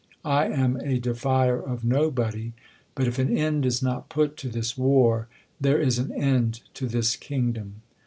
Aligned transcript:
I 0.25 0.47
am 0.47 0.77
a 0.77 0.97
defier 0.99 1.59
of 1.59 1.85
nobody; 1.85 2.53
but 2.95 3.05
if 3.07 3.19
an 3.19 3.37
end 3.37 3.67
is 3.67 3.83
not 3.83 4.09
put 4.09 4.35
to 4.37 4.49
this 4.49 4.75
war, 4.75 5.27
there 5.59 5.79
is 5.79 5.99
an 5.99 6.11
end 6.13 6.61
to 6.73 6.87
t 6.87 6.91
this 6.95 7.15
kingdom. 7.15 7.83